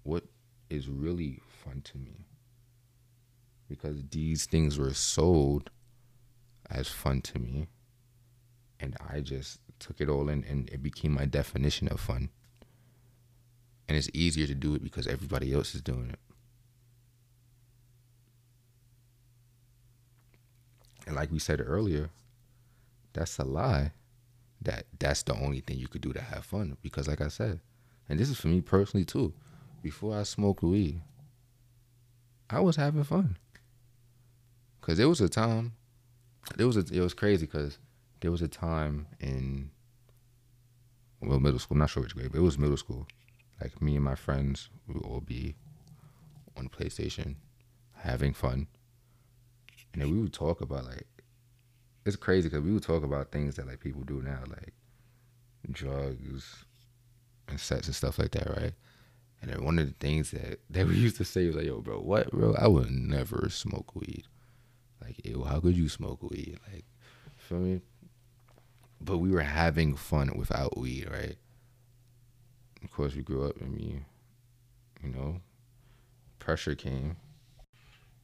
What 0.04 0.24
is 0.70 0.88
really 0.88 1.40
fun 1.64 1.82
to 1.82 1.98
me? 1.98 2.26
Because 3.68 4.02
these 4.10 4.46
things 4.46 4.78
were 4.78 4.94
sold 4.94 5.70
as 6.70 6.88
fun 6.88 7.20
to 7.22 7.38
me. 7.38 7.68
And 8.80 8.96
I 9.08 9.20
just 9.20 9.60
took 9.78 10.00
it 10.00 10.08
all 10.08 10.28
in 10.28 10.44
and 10.44 10.68
it 10.70 10.82
became 10.82 11.12
my 11.12 11.24
definition 11.24 11.88
of 11.88 12.00
fun. 12.00 12.30
And 13.88 13.96
it's 13.96 14.10
easier 14.12 14.46
to 14.46 14.54
do 14.54 14.74
it 14.74 14.84
because 14.84 15.06
everybody 15.06 15.52
else 15.52 15.74
is 15.74 15.82
doing 15.82 16.10
it. 16.10 16.18
And 21.06 21.16
like 21.16 21.32
we 21.32 21.38
said 21.38 21.62
earlier, 21.64 22.10
that's 23.14 23.38
a 23.38 23.44
lie 23.44 23.92
that 24.60 24.84
that's 24.98 25.22
the 25.22 25.34
only 25.34 25.60
thing 25.60 25.78
you 25.78 25.88
could 25.88 26.02
do 26.02 26.12
to 26.12 26.20
have 26.20 26.44
fun. 26.44 26.76
Because, 26.82 27.08
like 27.08 27.20
I 27.20 27.28
said, 27.28 27.60
and 28.08 28.18
this 28.18 28.28
is 28.28 28.38
for 28.38 28.48
me 28.48 28.60
personally 28.60 29.04
too, 29.04 29.32
before 29.82 30.16
I 30.16 30.22
smoked 30.22 30.62
weed, 30.62 31.00
I 32.50 32.60
was 32.60 32.76
having 32.76 33.04
fun. 33.04 33.36
Because 34.80 34.98
there 34.98 35.08
was 35.08 35.20
a 35.20 35.28
time, 35.28 35.72
there 36.56 36.66
was 36.66 36.76
a, 36.76 36.84
it 36.92 37.00
was 37.00 37.14
crazy 37.14 37.46
because 37.46 37.78
there 38.20 38.30
was 38.30 38.42
a 38.42 38.48
time 38.48 39.06
in 39.20 39.70
well 41.20 41.40
middle 41.40 41.58
school, 41.58 41.74
I'm 41.74 41.80
not 41.80 41.90
sure 41.90 42.02
which 42.02 42.14
grade, 42.14 42.32
but 42.32 42.38
it 42.38 42.42
was 42.42 42.58
middle 42.58 42.76
school. 42.76 43.06
Like 43.60 43.82
me 43.82 43.96
and 43.96 44.04
my 44.04 44.14
friends 44.14 44.70
would 44.86 45.02
all 45.02 45.20
be 45.20 45.56
on 46.56 46.68
PlayStation 46.68 47.36
having 47.96 48.32
fun. 48.32 48.68
And 49.92 50.02
then 50.02 50.10
we 50.10 50.20
would 50.20 50.32
talk 50.32 50.60
about 50.60 50.84
like 50.84 51.06
it's 52.06 52.16
crazy 52.16 52.48
because 52.48 52.64
we 52.64 52.72
would 52.72 52.82
talk 52.82 53.02
about 53.02 53.30
things 53.30 53.56
that 53.56 53.66
like 53.66 53.80
people 53.80 54.02
do 54.02 54.22
now, 54.22 54.40
like 54.48 54.72
drugs 55.70 56.64
and 57.48 57.60
sex 57.60 57.86
and 57.86 57.94
stuff 57.94 58.18
like 58.18 58.30
that, 58.30 58.48
right? 58.48 58.72
And 59.40 59.52
then 59.52 59.64
one 59.64 59.78
of 59.78 59.86
the 59.86 59.94
things 59.94 60.32
that, 60.32 60.60
that 60.70 60.86
we 60.86 60.96
used 60.96 61.16
to 61.16 61.24
say 61.24 61.46
was 61.46 61.56
like, 61.56 61.66
yo, 61.66 61.80
bro, 61.80 62.00
what, 62.00 62.30
bro? 62.30 62.54
I 62.58 62.66
would 62.68 62.90
never 62.90 63.48
smoke 63.50 63.94
weed. 63.94 64.24
Like, 65.02 65.24
ew, 65.24 65.44
how 65.44 65.60
could 65.60 65.76
you 65.76 65.88
smoke 65.88 66.22
weed? 66.22 66.58
Like, 66.72 66.84
feel 67.36 67.58
me? 67.58 67.80
but 69.00 69.18
we 69.18 69.30
were 69.30 69.40
having 69.40 69.94
fun 69.94 70.36
without 70.36 70.76
weed, 70.76 71.08
right? 71.10 71.36
Of 72.82 72.90
course, 72.92 73.14
we 73.14 73.22
grew 73.22 73.46
up 73.46 73.60
and 73.60 73.72
we, 73.74 74.00
you 75.02 75.10
know, 75.10 75.40
pressure 76.38 76.74
came 76.74 77.16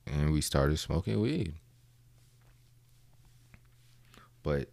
and 0.06 0.32
we 0.32 0.40
started 0.40 0.78
smoking 0.78 1.20
weed. 1.20 1.54
But 4.42 4.68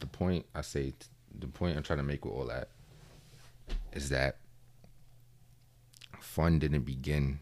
the 0.00 0.06
point 0.06 0.46
I 0.54 0.62
say, 0.62 0.94
the 1.38 1.46
point 1.46 1.76
I'm 1.76 1.82
trying 1.82 1.98
to 1.98 2.04
make 2.04 2.24
with 2.24 2.34
all 2.34 2.46
that 2.46 2.68
is 3.92 4.08
that 4.08 4.36
fun 6.32 6.58
didn't 6.58 6.84
begin 6.84 7.40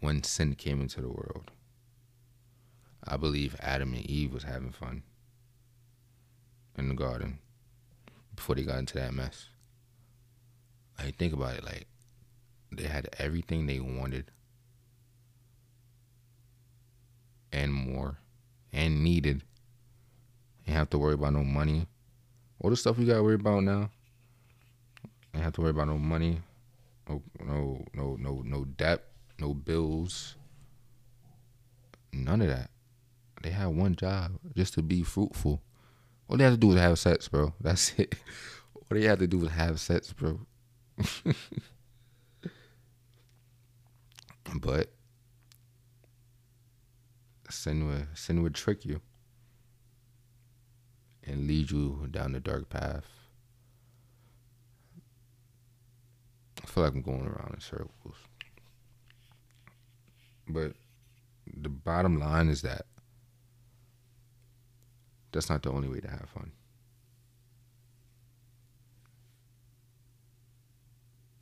when 0.00 0.24
sin 0.24 0.56
came 0.56 0.80
into 0.80 1.00
the 1.00 1.08
world. 1.08 1.52
I 3.04 3.16
believe 3.16 3.54
Adam 3.60 3.94
and 3.94 4.04
Eve 4.04 4.32
was 4.32 4.42
having 4.42 4.72
fun 4.72 5.04
in 6.76 6.88
the 6.88 6.96
garden 6.96 7.38
before 8.34 8.56
they 8.56 8.64
got 8.64 8.78
into 8.78 8.98
that 8.98 9.14
mess. 9.14 9.46
Like 10.98 11.16
think 11.16 11.32
about 11.32 11.54
it, 11.54 11.64
like 11.64 11.86
they 12.72 12.88
had 12.88 13.08
everything 13.18 13.66
they 13.66 13.78
wanted 13.78 14.32
and 17.52 17.72
more 17.72 18.18
and 18.72 19.04
needed. 19.04 19.44
Ain't 20.66 20.76
have 20.76 20.90
to 20.90 20.98
worry 20.98 21.14
about 21.14 21.34
no 21.34 21.44
money. 21.44 21.86
All 22.58 22.70
the 22.70 22.76
stuff 22.76 22.98
we 22.98 23.04
gotta 23.04 23.22
worry 23.22 23.36
about 23.36 23.62
now. 23.62 23.90
Ain't 25.32 25.44
have 25.44 25.52
to 25.52 25.60
worry 25.60 25.70
about 25.70 25.86
no 25.86 25.98
money, 25.98 26.40
no 27.08 27.22
no 27.44 27.84
no 27.94 28.16
no 28.16 28.42
no 28.44 28.64
debt, 28.64 29.04
no 29.38 29.54
bills. 29.54 30.36
None 32.12 32.42
of 32.42 32.48
that. 32.48 32.70
They 33.42 33.50
had 33.50 33.66
one 33.68 33.96
job 33.96 34.38
just 34.56 34.74
to 34.74 34.82
be 34.82 35.02
fruitful 35.02 35.62
All 36.28 36.36
they 36.38 36.44
have 36.44 36.54
to 36.54 36.58
do 36.58 36.72
is 36.72 36.78
have 36.80 36.98
sex, 36.98 37.28
bro. 37.28 37.54
That's 37.60 37.92
it. 37.98 38.14
All 38.74 38.84
they 38.90 39.04
have 39.04 39.20
to 39.20 39.26
do 39.28 39.44
is 39.44 39.52
have 39.52 39.80
sex, 39.80 40.12
bro. 40.12 40.40
but 44.60 44.92
sin 47.50 47.86
would 47.86 48.06
sin 48.14 48.42
would 48.42 48.54
trick 48.54 48.84
you 48.84 49.00
and 51.24 51.46
lead 51.46 51.70
you 51.70 52.06
down 52.10 52.32
the 52.32 52.40
dark 52.40 52.68
path. 52.68 53.06
I 56.62 56.66
feel 56.66 56.84
like 56.84 56.94
I'm 56.94 57.02
going 57.02 57.26
around 57.26 57.54
in 57.54 57.60
circles. 57.60 58.16
But 60.48 60.74
the 61.46 61.68
bottom 61.68 62.18
line 62.18 62.48
is 62.48 62.62
that 62.62 62.86
that's 65.32 65.48
not 65.48 65.62
the 65.62 65.70
only 65.70 65.88
way 65.88 66.00
to 66.00 66.08
have 66.08 66.28
fun. 66.28 66.52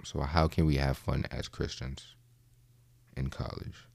So, 0.05 0.21
how 0.21 0.49
can 0.49 0.65
we 0.65 0.77
have 0.77 0.97
fun 0.97 1.27
as 1.31 1.49
Christians 1.49 2.15
in 3.17 3.29
college? 3.29 3.87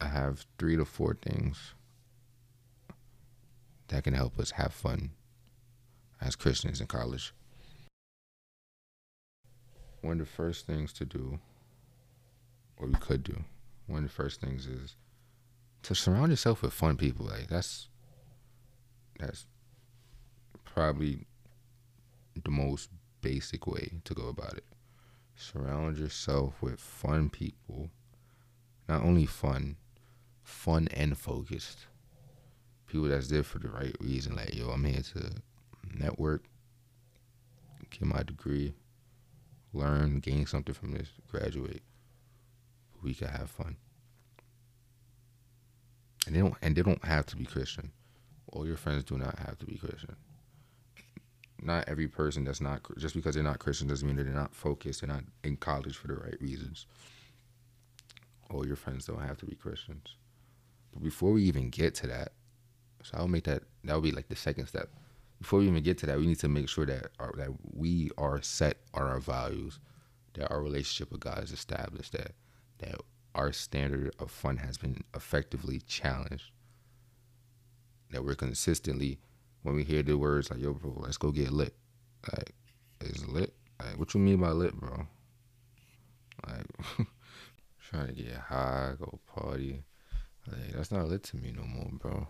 I 0.00 0.06
have 0.06 0.46
three 0.58 0.76
to 0.76 0.84
four 0.84 1.14
things 1.14 1.74
that 3.88 4.04
can 4.04 4.14
help 4.14 4.38
us 4.38 4.52
have 4.52 4.72
fun 4.72 5.10
as 6.20 6.36
Christians 6.36 6.80
in 6.80 6.86
college. 6.86 7.32
One 10.06 10.20
of 10.20 10.26
the 10.28 10.32
first 10.32 10.66
things 10.66 10.92
to 10.94 11.04
do, 11.04 11.40
or 12.76 12.86
we 12.86 12.94
could 12.94 13.24
do, 13.24 13.42
one 13.88 14.04
of 14.04 14.04
the 14.04 14.14
first 14.14 14.40
things 14.40 14.64
is 14.64 14.94
to 15.82 15.96
surround 15.96 16.30
yourself 16.30 16.62
with 16.62 16.72
fun 16.72 16.96
people. 16.96 17.26
Like 17.26 17.48
that's 17.48 17.88
that's 19.18 19.46
probably 20.64 21.26
the 22.40 22.52
most 22.52 22.88
basic 23.20 23.66
way 23.66 23.94
to 24.04 24.14
go 24.14 24.28
about 24.28 24.54
it. 24.54 24.64
Surround 25.34 25.98
yourself 25.98 26.54
with 26.62 26.78
fun 26.78 27.28
people. 27.28 27.90
Not 28.88 29.02
only 29.02 29.26
fun, 29.26 29.74
fun 30.44 30.86
and 30.94 31.18
focused. 31.18 31.86
People 32.86 33.08
that's 33.08 33.26
there 33.26 33.42
for 33.42 33.58
the 33.58 33.70
right 33.70 33.96
reason. 33.98 34.36
Like, 34.36 34.54
yo, 34.54 34.68
I'm 34.68 34.84
here 34.84 35.02
to 35.14 35.32
network, 35.98 36.44
get 37.90 38.02
my 38.02 38.22
degree, 38.22 38.72
learn, 39.72 40.20
gain 40.20 40.46
something 40.46 40.74
from 40.74 40.92
this, 40.92 41.08
graduate. 41.30 41.82
We 43.02 43.14
can 43.14 43.28
have 43.28 43.50
fun 43.50 43.76
and 46.26 46.34
they 46.34 46.40
don't 46.40 46.54
and 46.60 46.76
they 46.76 46.82
don't 46.82 47.04
have 47.04 47.26
to 47.26 47.36
be 47.36 47.44
Christian. 47.44 47.92
All 48.52 48.66
your 48.66 48.76
friends 48.76 49.04
do 49.04 49.16
not 49.16 49.38
have 49.38 49.58
to 49.58 49.66
be 49.66 49.76
Christian. 49.76 50.16
Not 51.62 51.88
every 51.88 52.08
person 52.08 52.44
that's 52.44 52.60
not 52.60 52.82
just 52.98 53.14
because 53.14 53.34
they're 53.34 53.44
not 53.44 53.60
Christian 53.60 53.88
doesn't 53.88 54.06
mean 54.06 54.16
that 54.16 54.24
they're 54.24 54.32
not 54.32 54.54
focused. 54.54 55.00
They're 55.00 55.08
not 55.08 55.24
in 55.42 55.56
college 55.56 55.96
for 55.96 56.08
the 56.08 56.14
right 56.14 56.40
reasons. 56.40 56.86
All 58.50 58.66
your 58.66 58.76
friends 58.76 59.06
don't 59.06 59.20
have 59.20 59.38
to 59.38 59.46
be 59.46 59.56
Christians. 59.56 60.16
But 60.92 61.02
before 61.02 61.32
we 61.32 61.44
even 61.44 61.70
get 61.70 61.94
to 61.96 62.06
that, 62.08 62.32
so 63.02 63.16
I'll 63.18 63.28
make 63.28 63.44
that 63.44 63.62
that 63.84 63.94
will 63.94 64.00
be 64.00 64.12
like 64.12 64.28
the 64.28 64.36
second 64.36 64.66
step. 64.66 64.90
Before 65.38 65.58
we 65.58 65.68
even 65.68 65.82
get 65.82 65.98
to 65.98 66.06
that, 66.06 66.18
we 66.18 66.26
need 66.26 66.38
to 66.40 66.48
make 66.48 66.68
sure 66.68 66.86
that 66.86 67.08
our, 67.18 67.32
that 67.36 67.50
we 67.74 68.10
are 68.16 68.40
set 68.42 68.78
on 68.94 69.02
our 69.02 69.20
values, 69.20 69.78
that 70.34 70.50
our 70.50 70.62
relationship 70.62 71.12
with 71.12 71.20
God 71.20 71.42
is 71.44 71.52
established, 71.52 72.12
that 72.12 72.32
that 72.78 73.00
our 73.34 73.52
standard 73.52 74.14
of 74.18 74.30
fun 74.30 74.56
has 74.56 74.78
been 74.78 75.04
effectively 75.14 75.80
challenged. 75.86 76.50
That 78.10 78.24
we're 78.24 78.34
consistently, 78.34 79.18
when 79.62 79.74
we 79.74 79.84
hear 79.84 80.02
the 80.02 80.16
words 80.16 80.50
like, 80.50 80.60
yo, 80.60 80.72
bro, 80.72 80.94
let's 80.96 81.18
go 81.18 81.30
get 81.30 81.50
lit. 81.50 81.74
Like, 82.32 82.52
is 83.00 83.26
lit? 83.28 83.54
Like, 83.82 83.98
what 83.98 84.14
you 84.14 84.20
mean 84.20 84.38
by 84.38 84.50
lit, 84.50 84.74
bro? 84.74 85.06
Like, 86.46 86.66
trying 87.90 88.06
to 88.08 88.12
get 88.12 88.34
high, 88.34 88.94
go 88.98 89.20
party. 89.26 89.82
Like, 90.50 90.72
that's 90.72 90.92
not 90.92 91.08
lit 91.08 91.24
to 91.24 91.36
me 91.36 91.52
no 91.54 91.64
more, 91.64 91.90
bro. 91.92 92.28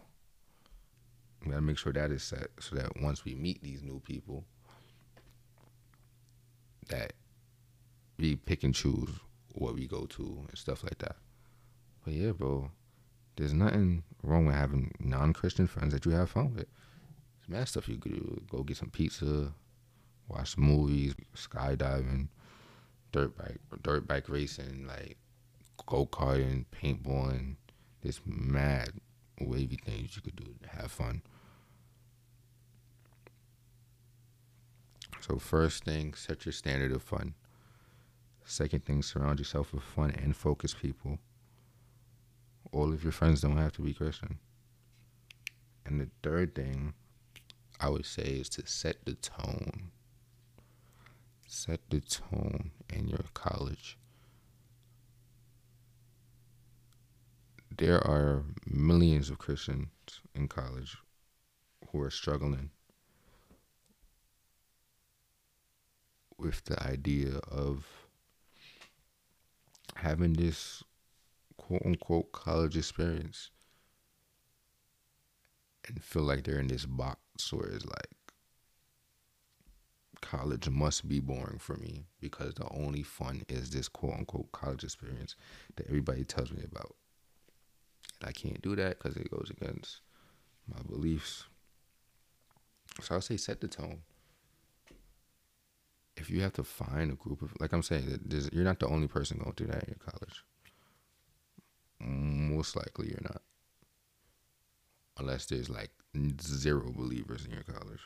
We 1.46 1.52
gotta 1.52 1.62
make 1.62 1.78
sure 1.78 1.92
that 1.92 2.10
is 2.10 2.24
set 2.24 2.48
so 2.58 2.74
that 2.74 3.00
once 3.00 3.24
we 3.24 3.36
meet 3.36 3.62
these 3.62 3.80
new 3.80 4.00
people, 4.00 4.44
that 6.88 7.12
we 8.18 8.34
pick 8.34 8.64
and 8.64 8.74
choose 8.74 9.10
what 9.52 9.74
we 9.74 9.86
go 9.86 10.06
to 10.06 10.44
and 10.48 10.58
stuff 10.58 10.82
like 10.82 10.98
that. 10.98 11.16
But 12.04 12.14
yeah, 12.14 12.32
bro, 12.32 12.72
there's 13.36 13.52
nothing 13.52 14.02
wrong 14.24 14.46
with 14.46 14.56
having 14.56 14.92
non-Christian 14.98 15.68
friends 15.68 15.92
that 15.92 16.04
you 16.04 16.10
have 16.12 16.30
fun 16.30 16.52
with. 16.54 16.66
There's 16.66 17.48
mad 17.48 17.68
stuff 17.68 17.88
you 17.88 17.98
could 17.98 18.12
do. 18.12 18.42
Go 18.50 18.64
get 18.64 18.78
some 18.78 18.90
pizza, 18.90 19.52
watch 20.28 20.56
some 20.56 20.64
movies, 20.64 21.14
skydiving, 21.36 22.28
dirt 23.12 23.36
bike, 23.38 23.60
dirt 23.82 24.08
bike 24.08 24.28
racing, 24.28 24.86
like 24.88 25.16
go 25.86 26.06
karting, 26.06 26.64
paintballing. 26.72 27.54
There's 28.02 28.20
mad 28.24 28.90
wavy 29.40 29.78
things 29.84 30.16
you 30.16 30.22
could 30.22 30.36
do 30.36 30.54
to 30.62 30.68
have 30.80 30.90
fun. 30.90 31.22
So 35.26 35.38
first 35.38 35.82
thing, 35.82 36.14
set 36.14 36.46
your 36.46 36.52
standard 36.52 36.92
of 36.92 37.02
fun. 37.02 37.34
Second 38.44 38.84
thing, 38.84 39.02
surround 39.02 39.40
yourself 39.40 39.72
with 39.72 39.82
fun 39.82 40.10
and 40.10 40.36
focused 40.36 40.80
people. 40.80 41.18
All 42.70 42.92
of 42.92 43.02
your 43.02 43.10
friends 43.10 43.40
don't 43.40 43.56
have 43.56 43.72
to 43.72 43.82
be 43.82 43.92
Christian. 43.92 44.38
And 45.84 46.00
the 46.00 46.10
third 46.22 46.54
thing 46.54 46.94
I 47.80 47.88
would 47.88 48.06
say 48.06 48.22
is 48.22 48.48
to 48.50 48.66
set 48.68 49.04
the 49.04 49.14
tone. 49.14 49.90
Set 51.48 51.80
the 51.90 52.00
tone 52.00 52.70
in 52.88 53.08
your 53.08 53.24
college. 53.34 53.98
There 57.76 57.98
are 58.06 58.44
millions 58.64 59.28
of 59.28 59.38
Christians 59.38 59.88
in 60.36 60.46
college 60.46 60.96
who 61.90 62.00
are 62.00 62.10
struggling 62.10 62.70
with 66.38 66.64
the 66.64 66.82
idea 66.82 67.36
of 67.50 67.86
having 69.94 70.34
this 70.34 70.82
quote 71.56 71.82
unquote 71.84 72.32
college 72.32 72.76
experience 72.76 73.50
and 75.88 76.02
feel 76.02 76.22
like 76.22 76.44
they're 76.44 76.58
in 76.58 76.66
this 76.66 76.86
box 76.86 77.20
where 77.52 77.68
it's 77.68 77.86
like 77.86 78.08
college 80.20 80.68
must 80.68 81.08
be 81.08 81.20
boring 81.20 81.58
for 81.58 81.76
me 81.76 82.04
because 82.20 82.54
the 82.54 82.68
only 82.70 83.02
fun 83.02 83.42
is 83.48 83.70
this 83.70 83.88
quote 83.88 84.14
unquote 84.14 84.50
college 84.52 84.84
experience 84.84 85.36
that 85.76 85.86
everybody 85.86 86.24
tells 86.24 86.52
me 86.52 86.62
about. 86.64 86.96
And 88.20 88.28
I 88.28 88.32
can't 88.32 88.60
do 88.62 88.74
that 88.76 88.98
because 88.98 89.16
it 89.16 89.30
goes 89.30 89.50
against 89.50 90.00
my 90.68 90.82
beliefs. 90.82 91.44
So 93.02 93.14
I'll 93.14 93.20
say 93.20 93.36
set 93.36 93.60
the 93.60 93.68
tone 93.68 94.00
if 96.16 96.30
you 96.30 96.40
have 96.42 96.54
to 96.54 96.64
find 96.64 97.10
a 97.10 97.14
group 97.14 97.42
of 97.42 97.52
like 97.60 97.72
I'm 97.72 97.82
saying, 97.82 98.20
you're 98.52 98.64
not 98.64 98.80
the 98.80 98.88
only 98.88 99.08
person 99.08 99.38
going 99.38 99.54
through 99.54 99.68
that 99.68 99.84
in 99.84 99.94
your 99.98 100.12
college. 100.12 100.44
Most 101.98 102.76
likely, 102.76 103.08
you're 103.08 103.20
not, 103.22 103.42
unless 105.18 105.46
there's 105.46 105.70
like 105.70 105.90
zero 106.40 106.92
believers 106.94 107.44
in 107.44 107.52
your 107.52 107.62
college. 107.62 108.00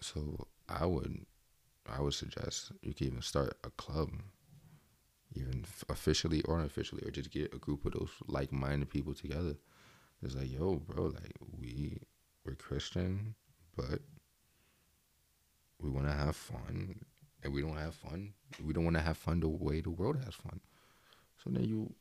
So 0.00 0.48
I 0.68 0.86
would, 0.86 1.26
I 1.86 2.00
would 2.00 2.14
suggest 2.14 2.72
you 2.82 2.94
can 2.94 3.08
even 3.08 3.22
start 3.22 3.58
a 3.64 3.70
club, 3.70 4.10
even 5.34 5.64
officially 5.88 6.42
or 6.42 6.58
unofficially, 6.58 7.02
or 7.06 7.10
just 7.10 7.30
get 7.30 7.54
a 7.54 7.58
group 7.58 7.84
of 7.84 7.92
those 7.92 8.10
like-minded 8.26 8.90
people 8.90 9.14
together. 9.14 9.56
It's 10.22 10.34
like, 10.34 10.50
yo, 10.50 10.76
bro, 10.76 11.04
like 11.04 11.36
we 11.58 11.98
we're 12.44 12.54
Christian, 12.54 13.34
but 13.76 14.00
we 15.80 15.90
want 15.90 16.06
to 16.06 16.12
have 16.12 16.36
fun, 16.36 17.00
and 17.42 17.52
we 17.52 17.62
don't 17.62 17.76
have 17.76 17.94
fun. 17.94 18.32
We 18.64 18.72
don't 18.72 18.84
want 18.84 18.96
to 18.96 19.02
have 19.02 19.16
fun 19.16 19.40
the 19.40 19.48
way 19.48 19.80
the 19.80 19.90
world 19.90 20.16
has 20.24 20.34
fun. 20.34 20.60
So 21.42 21.50
then 21.50 21.64
you 21.64 21.92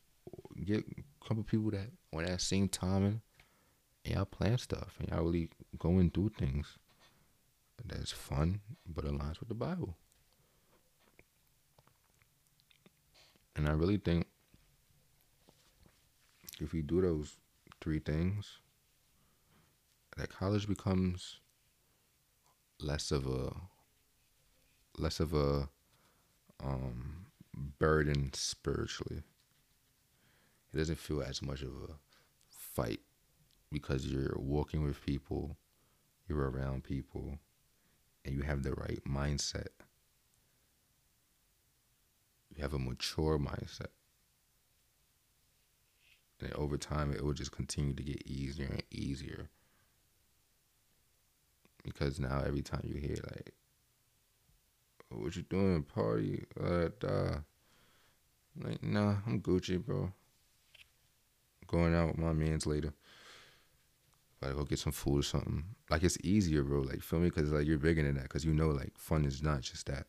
get 0.66 0.80
a 0.80 1.26
couple 1.26 1.44
people 1.44 1.72
that 1.72 1.90
on 2.14 2.26
that 2.26 2.42
same 2.42 2.68
time 2.68 3.06
and 3.06 3.22
y'all 4.04 4.26
plan 4.26 4.58
stuff 4.58 4.96
and 5.00 5.10
y'all 5.10 5.24
really 5.24 5.50
going 5.78 6.12
through 6.12 6.32
things 6.38 6.78
that's 7.86 8.12
fun 8.12 8.60
but 8.86 9.06
aligns 9.06 9.40
with 9.40 9.50
the 9.50 9.56
Bible. 9.56 9.96
And 13.56 13.68
I 13.68 13.72
really 13.72 13.98
think 13.98 14.28
if 16.62 16.74
you 16.74 16.82
do 16.82 17.02
those 17.02 17.36
three 17.82 18.00
things, 18.00 18.60
that 20.18 20.30
college 20.30 20.68
becomes 20.68 21.40
less 22.80 23.12
of 23.12 23.28
a 23.28 23.52
less 24.98 25.20
of 25.20 25.34
a 25.34 25.70
um, 26.64 27.26
burden 27.80 28.32
spiritually. 28.34 29.24
It 30.74 30.78
doesn't 30.78 31.00
feel 31.00 31.22
as 31.22 31.42
much 31.42 31.62
of 31.62 31.70
a 31.70 31.94
fight 32.50 33.00
because 33.72 34.06
you're 34.06 34.36
walking 34.38 34.84
with 34.84 35.04
people, 35.06 35.58
you're 36.28 36.50
around 36.50 36.84
people, 36.84 37.40
and 38.26 38.36
you 38.36 38.42
have 38.42 38.64
the 38.64 38.74
right 38.74 39.00
mindset. 39.08 39.68
You 42.56 42.62
have 42.62 42.74
a 42.74 42.80
mature 42.80 43.40
mindset. 43.40 43.88
And 46.42 46.54
over 46.54 46.78
time, 46.78 47.12
it 47.12 47.24
will 47.24 47.34
just 47.34 47.52
continue 47.52 47.94
to 47.94 48.04
get 48.04 48.26
easier 48.26 48.68
and 48.68 48.84
easier. 48.92 49.50
Because 51.90 52.20
now, 52.20 52.44
every 52.46 52.62
time 52.62 52.82
you 52.84 53.00
hear, 53.00 53.18
like, 53.32 53.54
what 55.10 55.36
you 55.36 55.42
doing, 55.42 55.84
party? 55.84 56.46
Uh, 56.60 56.90
like, 58.62 58.84
nah, 58.84 59.16
I'm 59.26 59.42
Gucci, 59.42 59.84
bro. 59.84 60.12
Going 61.68 61.96
out 61.96 62.10
with 62.10 62.18
my 62.18 62.34
mans 62.34 62.66
later. 62.66 62.94
Like, 64.42 64.54
go 64.54 64.64
get 64.64 64.80
some 64.80 64.94
food 64.94 65.20
or 65.20 65.24
something. 65.24 65.64
Like, 65.90 66.04
it's 66.04 66.18
easier, 66.24 66.64
bro. 66.64 66.82
Like, 66.82 67.02
feel 67.02 67.20
me? 67.20 67.30
Because, 67.30 67.52
like, 67.52 67.66
you're 67.66 67.78
bigger 67.78 68.04
than 68.04 68.16
that. 68.16 68.24
Because 68.24 68.46
you 68.46 68.54
know, 68.54 68.70
like, 68.70 68.98
fun 68.98 69.26
is 69.26 69.42
not 69.42 69.62
just 69.62 69.88
that. 69.88 70.06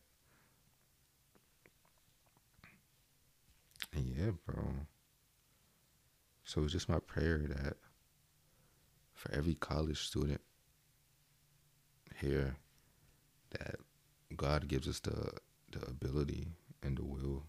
And 3.93 4.05
yeah, 4.05 4.31
bro. 4.45 4.63
So 6.43 6.63
it's 6.63 6.73
just 6.73 6.89
my 6.89 6.99
prayer 6.99 7.39
that 7.47 7.77
for 9.13 9.33
every 9.33 9.55
college 9.55 10.07
student 10.07 10.41
here, 12.21 12.55
that 13.51 13.75
God 14.35 14.67
gives 14.67 14.87
us 14.87 14.99
the 14.99 15.33
the 15.71 15.85
ability 15.87 16.47
and 16.83 16.97
the 16.97 17.05
will 17.05 17.43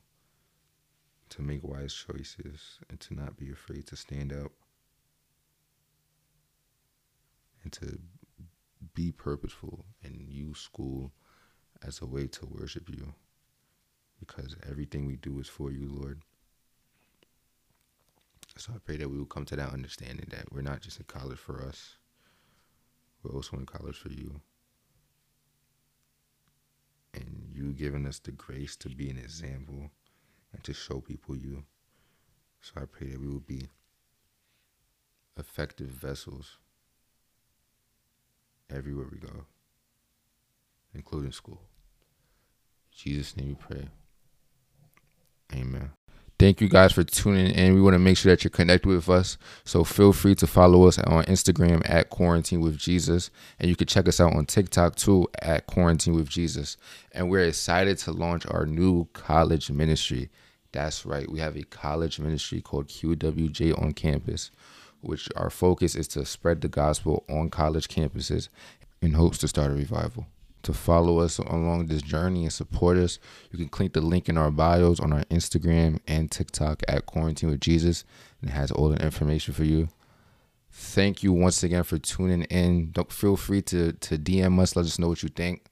to 1.30 1.42
make 1.42 1.64
wise 1.64 1.94
choices 1.94 2.78
and 2.88 3.00
to 3.00 3.14
not 3.14 3.36
be 3.36 3.50
afraid 3.50 3.86
to 3.86 3.96
stand 3.96 4.32
up 4.32 4.52
and 7.64 7.72
to 7.72 7.98
be 8.94 9.10
purposeful 9.10 9.84
and 10.04 10.20
use 10.28 10.58
school 10.58 11.10
as 11.86 12.00
a 12.00 12.06
way 12.06 12.26
to 12.26 12.46
worship 12.46 12.88
you 12.88 13.14
because 14.20 14.56
everything 14.68 15.06
we 15.06 15.16
do 15.16 15.40
is 15.40 15.48
for 15.48 15.72
you, 15.72 15.88
Lord. 15.90 16.20
So 18.56 18.72
I 18.74 18.78
pray 18.84 18.96
that 18.98 19.08
we 19.08 19.18
will 19.18 19.24
come 19.24 19.46
to 19.46 19.56
that 19.56 19.72
understanding 19.72 20.26
that 20.30 20.52
we're 20.52 20.60
not 20.60 20.82
just 20.82 20.98
in 20.98 21.06
college 21.06 21.38
for 21.38 21.62
us, 21.62 21.96
we're 23.22 23.34
also 23.34 23.56
in 23.56 23.66
college 23.66 23.96
for 23.96 24.10
you. 24.10 24.40
And 27.14 27.51
you 27.62 27.72
giving 27.72 28.06
us 28.06 28.18
the 28.18 28.32
grace 28.32 28.76
to 28.76 28.88
be 28.88 29.08
an 29.08 29.18
example 29.18 29.90
and 30.52 30.64
to 30.64 30.74
show 30.74 31.00
people 31.00 31.36
you. 31.36 31.64
So 32.60 32.72
I 32.76 32.84
pray 32.84 33.08
that 33.08 33.20
we 33.20 33.28
will 33.28 33.40
be 33.40 33.68
effective 35.38 35.88
vessels 35.88 36.58
everywhere 38.70 39.06
we 39.10 39.18
go, 39.18 39.46
including 40.94 41.32
school. 41.32 41.60
In 42.92 42.98
Jesus' 42.98 43.36
name 43.36 43.48
we 43.48 43.54
pray. 43.54 43.88
Amen. 45.54 45.90
Thank 46.42 46.60
you 46.60 46.68
guys 46.68 46.92
for 46.92 47.04
tuning 47.04 47.52
in. 47.52 47.72
We 47.72 47.80
want 47.80 47.94
to 47.94 48.00
make 48.00 48.16
sure 48.16 48.32
that 48.32 48.42
you're 48.42 48.50
connected 48.50 48.88
with 48.88 49.08
us. 49.08 49.38
So 49.64 49.84
feel 49.84 50.12
free 50.12 50.34
to 50.34 50.46
follow 50.48 50.88
us 50.88 50.98
on 50.98 51.22
Instagram 51.26 51.88
at 51.88 52.10
Quarantine 52.10 52.60
with 52.60 52.76
Jesus. 52.76 53.30
And 53.60 53.70
you 53.70 53.76
can 53.76 53.86
check 53.86 54.08
us 54.08 54.18
out 54.18 54.34
on 54.34 54.46
TikTok 54.46 54.96
too 54.96 55.28
at 55.40 55.68
Quarantine 55.68 56.16
with 56.16 56.28
Jesus. 56.28 56.76
And 57.12 57.30
we're 57.30 57.44
excited 57.44 57.96
to 57.98 58.10
launch 58.10 58.44
our 58.46 58.66
new 58.66 59.06
college 59.12 59.70
ministry. 59.70 60.30
That's 60.72 61.06
right. 61.06 61.30
We 61.30 61.38
have 61.38 61.56
a 61.56 61.62
college 61.62 62.18
ministry 62.18 62.60
called 62.60 62.88
QWJ 62.88 63.80
on 63.80 63.92
campus, 63.92 64.50
which 65.00 65.28
our 65.36 65.48
focus 65.48 65.94
is 65.94 66.08
to 66.08 66.24
spread 66.24 66.60
the 66.60 66.68
gospel 66.68 67.22
on 67.30 67.50
college 67.50 67.86
campuses 67.86 68.48
in 69.00 69.12
hopes 69.12 69.38
to 69.38 69.46
start 69.46 69.70
a 69.70 69.74
revival 69.74 70.26
to 70.62 70.72
follow 70.72 71.18
us 71.18 71.38
along 71.38 71.86
this 71.86 72.02
journey 72.02 72.44
and 72.44 72.52
support 72.52 72.96
us, 72.96 73.18
you 73.50 73.58
can 73.58 73.68
click 73.68 73.92
the 73.92 74.00
link 74.00 74.28
in 74.28 74.36
our 74.38 74.50
bios 74.50 75.00
on 75.00 75.12
our 75.12 75.24
Instagram 75.24 75.98
and 76.06 76.30
TikTok 76.30 76.82
at 76.88 77.06
Quarantine 77.06 77.50
with 77.50 77.60
Jesus, 77.60 78.04
and 78.40 78.50
it 78.50 78.52
has 78.52 78.70
all 78.70 78.88
the 78.88 79.02
information 79.04 79.54
for 79.54 79.64
you. 79.64 79.88
Thank 80.70 81.22
you 81.22 81.32
once 81.32 81.62
again 81.62 81.82
for 81.82 81.98
tuning 81.98 82.42
in. 82.44 82.92
Don't 82.92 83.12
feel 83.12 83.36
free 83.36 83.62
to 83.62 83.92
to 83.92 84.18
DM 84.18 84.58
us, 84.60 84.74
let 84.74 84.86
us 84.86 84.98
know 84.98 85.08
what 85.08 85.22
you 85.22 85.28
think, 85.28 85.64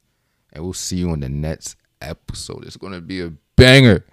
and 0.53 0.62
we'll 0.62 0.72
see 0.72 0.96
you 0.96 1.11
on 1.11 1.20
the 1.20 1.29
next 1.29 1.76
episode. 2.03 2.64
It's 2.64 2.76
gonna 2.76 3.00
be 3.00 3.20
a 3.20 3.33
banger. 3.57 4.05